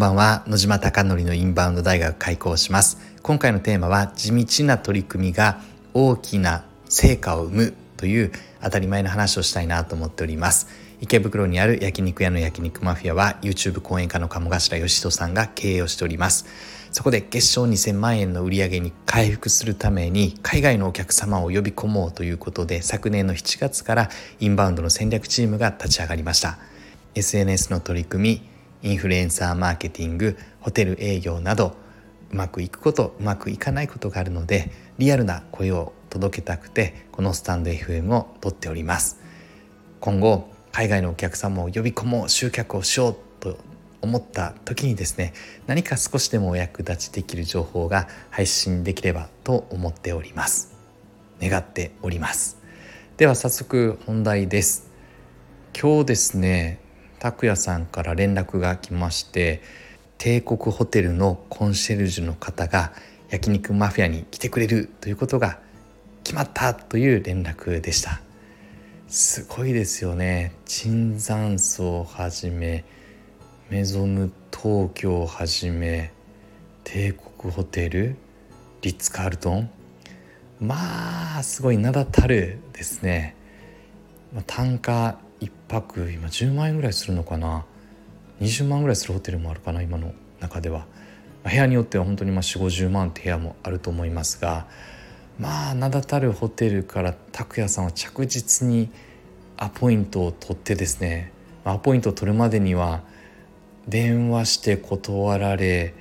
[0.00, 0.44] ばんは。
[0.46, 2.98] 野島貴則のインバウンド大学開講します。
[3.22, 5.60] 今回のテーマは地道な取り組みが
[5.92, 8.32] 大きな成果を生むという
[8.62, 10.68] 当たり前の話をしたいなと思っております。
[11.02, 16.46] 池袋にある焼肉屋の焼肉マフィアは YouTube 講演家の鴨頭義人さんが経営をしております。
[16.92, 24.08] そこで月賞2000万円の売り上げに回復するために海外のお客様を呼び込もうということで昨年の7月から
[24.40, 26.58] インバウンドの戦略チームが立ち上がりました。
[27.14, 28.49] SNS の取り組み
[28.82, 31.76] インフルエンサーマーケティングホテル営業など
[32.30, 39.20] うまくいくことうまくいかないことがあるのでリアルな声を届けたくてこのスタンド FM を撮っております。
[40.00, 43.58] 今後海外のお客様を呼び込もう集客をしようと
[44.00, 45.34] 思った時にですね
[45.66, 50.74] 何か少しでもお役立ちできる情報が配信できればと思っております。
[51.40, 52.58] 願っております。
[53.16, 54.90] では早速本題です。
[55.78, 56.80] 今日ですね
[57.20, 59.62] 拓也さんから連絡が来まして
[60.18, 62.92] 帝国ホテルのコンシェルジュの方が
[63.28, 65.60] 焼肉マフィアに来てくれるということが
[66.24, 68.20] 決まったという連絡でした。
[69.06, 70.52] すごいですよね。
[70.64, 72.84] 椿山荘をはじめ
[73.68, 76.12] メゾム東京をはじめ
[76.84, 78.16] 帝国ホテル
[78.82, 79.70] リッツ・カールトン。
[80.60, 83.36] まあすごい名だたるですね。
[84.46, 87.64] 単価1泊今10万円ぐらいするのかな
[88.40, 90.86] ？20万ぐらいするホテルもあるかな今の中では。
[91.42, 94.66] 部屋によっては本当にまあ4 5 0万って部屋もあると思いますが
[95.38, 98.90] まあ名だたるホテルから拓也さんは着実に
[99.56, 101.32] アポイントを取ってですね
[101.64, 103.02] アポイントを取るまでには
[103.88, 105.94] 電話して断られ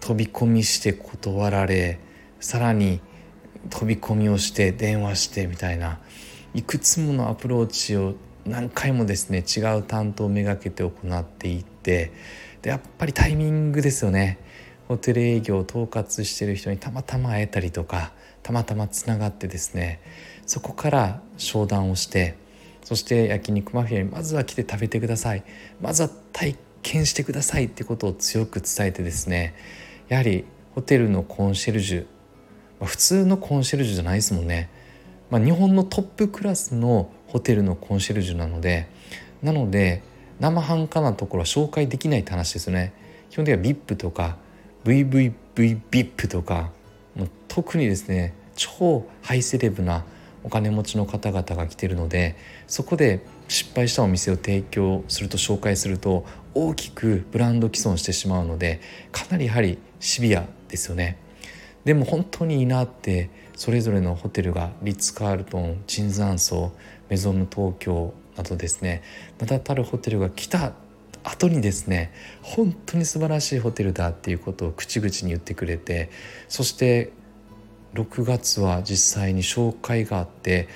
[0.00, 2.00] 飛び込みして断られ
[2.40, 3.00] さらに
[3.70, 5.98] 飛び込みをして電話してみたいな
[6.52, 8.14] いくつものアプローチを
[8.46, 12.12] 何回もですね違う担当をめがけて行っていって
[12.62, 14.38] でやっぱりタイミングですよね。
[14.88, 18.12] ホテル営業を統括してる人にたまたま会えたりとか
[18.42, 20.00] たまたまつながってですね
[20.44, 22.36] そこから商談をして
[22.82, 25.42] そして焼肉マフィアにまずは来て食べてください。
[25.80, 29.54] まずは体験してくださいってことを強く伝えてですね
[30.08, 30.44] やはり
[30.74, 32.06] ホテルのコンシェルジュ、
[32.84, 34.68] 普通のコンシェルジュじゃないですもんね、
[35.30, 38.88] まあ、日本のトップクラスのホテルのコンシェルジュなので
[39.42, 40.02] なので
[40.40, 42.92] 生半可なところは紹介できないって話ですよね。
[43.30, 44.36] 基本的には VIP とか
[44.84, 46.70] VVVVIP とか
[47.14, 50.04] もう特にですね超ハイセレブな
[50.44, 52.36] お金持ちの方々が来てるので
[52.66, 56.24] そこで失敗したお店を提供すると紹介すると
[56.54, 58.80] 大きくブランド既存してしまうので
[59.10, 61.18] かなりやはりシビアですよね。
[61.84, 66.72] でも本当にいいなってそれぞれのホテルがリッツ・カールトン椿山荘
[67.08, 69.02] メゾン東京などですね。
[69.38, 70.72] 名だたるホテルが来た
[71.24, 76.10] 後にですね本当に素晴らしいホテルだっていうことを口々に言ってくれて
[76.48, 77.12] そして
[77.94, 80.68] 6月は実際に紹介があって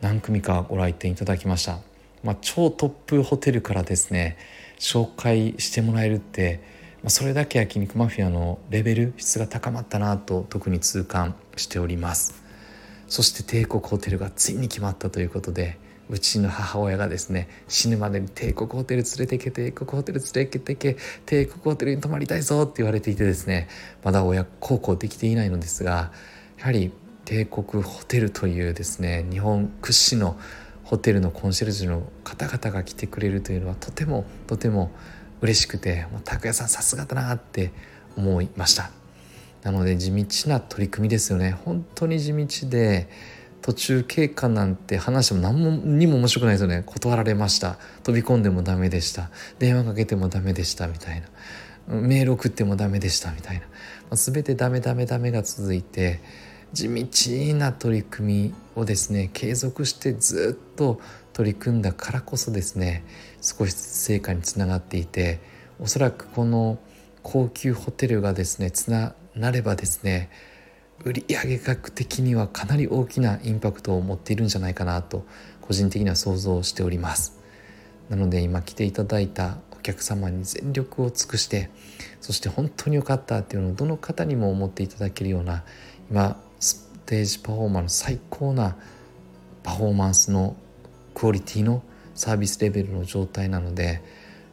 [0.00, 1.80] 何組かご来店いただきました、
[2.24, 4.38] まあ、超トップホテルからですね
[4.78, 6.62] 紹介してもらえるって、
[7.08, 12.42] それだけ焼肉マフィアのレベル質が高まったなと特に痛感しております。
[13.08, 15.78] そして帝国ホテルがついに決まったということで
[16.08, 20.96] うちの母親がですね死ぬまでに帝国ホテル連れてけ帝国ホテル連れてけ
[21.26, 23.68] 帝国ホテルに泊まりたいぞって言われていてですね
[24.04, 26.12] まだ親孝行できていないのですが
[26.58, 26.92] やはり
[27.24, 30.38] 帝国ホテルというですね日本屈指の
[30.84, 34.90] ホテルのコンシェルジュの方々が来てくれるというのはとてもとても
[35.40, 37.72] 嬉しくて拓哉さんさすがだなって
[38.16, 38.90] 思いました。
[39.62, 41.52] なので地道な取り組みですよね。
[41.64, 43.08] 本当に地道で
[43.62, 46.82] 途中経過なんて話しても何もにも面白くないですよね。
[46.84, 47.78] 断られました。
[48.02, 49.30] 飛び込んでもダメでした。
[49.58, 50.86] 電話かけてもダメでした。
[50.88, 51.28] みたいな。
[51.88, 53.32] メール送ってもダメでした。
[53.32, 53.60] みたい
[54.10, 56.20] な、全てダメダメダメが続いて
[56.72, 61.00] 地道な取り組みをですね継続してずっと
[61.32, 63.04] 取り組んだからこそですね
[63.40, 65.40] 少しずつ成果につながっていて
[65.78, 66.78] おそらくこの
[67.22, 70.30] 高級ホテルがですねつななればですね
[71.04, 75.24] 売上額的にはかなり大きなインパクトを持っているんじゃないかなと
[75.62, 77.40] 個人的には想像しております。
[78.10, 81.70] なので今来ていただいたお客様に全力を尽くして
[82.20, 85.64] そして本当に良かったっていうのをどの方にも思っていただけるような
[86.10, 88.76] 今ステージパフォーマンス最高な
[89.62, 90.56] パフォーマンスの
[91.14, 91.82] クオリティの
[92.14, 94.02] サービスレベルの状態なので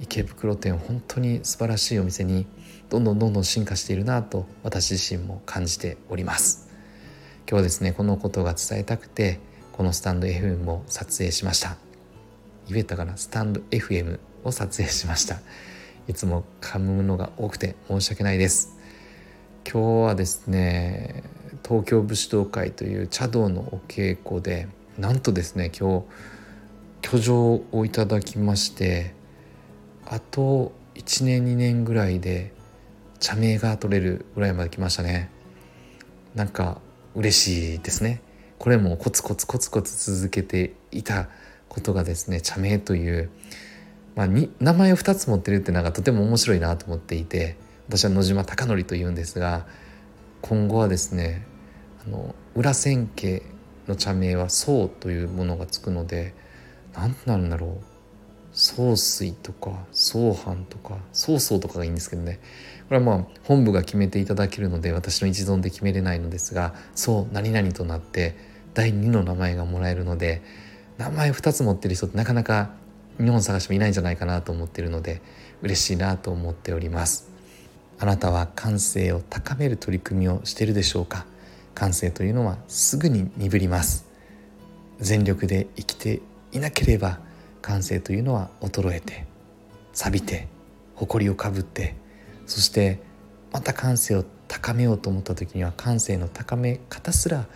[0.00, 2.46] 池袋店本当に素晴らしいお店に
[2.88, 6.68] どんどんどんどん進化しているなと私自身も感じております。
[7.48, 9.38] 今日はですねこのことが伝えたくて
[9.72, 11.76] このスタンド FM を撮影しました。
[12.68, 13.16] 言えたかな？
[13.16, 15.40] スタンド FM を撮影しました。
[16.08, 18.76] いつも噛むのが多くて申し訳ないです。
[19.64, 21.22] 今日はですね
[21.64, 26.06] 東京武士道会という茶道のお稽古でなんとですね今日
[27.12, 29.14] 居城をいただきまして
[30.06, 32.54] あと1年2年ぐらいで
[33.20, 35.30] 茶名が取れるぐらいまで来ましたね。
[36.34, 36.80] なんか
[37.14, 38.22] 嬉しいですね。
[38.58, 41.28] これもコツコツコツコツ続けていた
[41.68, 43.28] ことがですね茶名という、
[44.16, 47.56] まあ、に名前を2つ持ってるってなんかとても面白いなと思っていて
[47.88, 49.66] 私は野島貴則というんですが
[50.40, 51.46] 今後はですね
[52.06, 53.42] あの裏千家
[53.86, 56.34] の茶名は宋というものがつくので
[56.94, 57.84] 何なんだろう。
[58.54, 62.38] 総帥とか総藩とか曹操とかがいいんですけどね。
[62.88, 68.36] これはまあ本部が決めていただけるので私の一存で決めれないのですがそう何々となって
[68.74, 70.42] 第2の名前がもらえるので
[70.98, 72.72] 名前2つ持ってる人ってなかなか
[73.18, 75.22] 日本探してもいないんじゃないかなと思ってるので
[75.62, 77.30] 嬉しいなと思っております。
[77.98, 81.24] あなたは感性を高める取り組みをしてるでしょうか？
[81.74, 84.04] 感性というのはすぐに鈍ります。
[85.00, 86.20] 全力で生きて
[86.52, 87.18] いなければ
[87.60, 89.26] 感性というのは衰えて
[89.92, 90.48] 錆びて
[90.94, 91.94] 埃をかぶって
[92.46, 93.00] そして
[93.52, 97.46] また感性を高めようと思った時には感性の高め方すら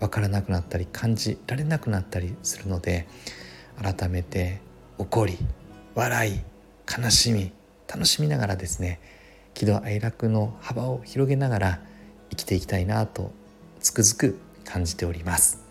[0.00, 3.08] 分からなくなったり感じられなくなったりするので
[3.82, 4.60] 改めて
[4.98, 5.36] 怒り
[5.94, 6.40] 笑い
[7.02, 7.52] 悲しみ
[7.92, 9.00] 楽しみながらですね
[9.54, 11.80] 喜怒哀楽の幅を広げながら
[12.30, 13.32] 生きていきたいなと
[13.80, 15.67] つくづく感じております。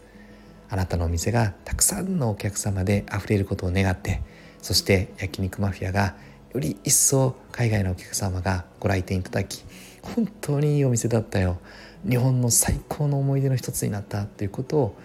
[0.70, 4.22] あなたのお店がたくさんのお客様で溢れることを願って
[4.62, 6.16] そして焼肉マフィアが
[6.54, 9.64] より一層海外のお客様がご来店いただき
[10.02, 11.60] 本当にいいお店だったよ。
[12.08, 14.98] 日本の最高の思い出の一つになったということを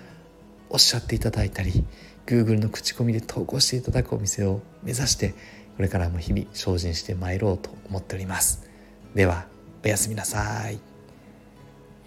[0.70, 1.85] おっしゃっていただいたり
[2.26, 5.35] Google の口コミで投稿していただくお店を目指して
[5.76, 8.69] これからも日々精進してまいろうと思っております。
[9.15, 9.47] では
[9.85, 10.79] おやすみなさい。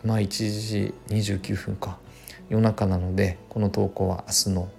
[0.03, 2.04] 今1時29分か。
[2.49, 4.69] 夜中なのでこの投稿は明日の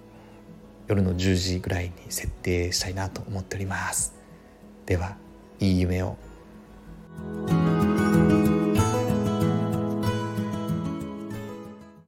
[0.87, 4.15] 夜の10時ぐらいに設定したいなと思っております。
[4.85, 5.17] では
[5.59, 6.17] いい夢を。